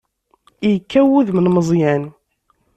Yekkaw 0.71 1.07
wudem 1.11 1.37
n 1.41 1.51
Meẓyan. 1.55 2.03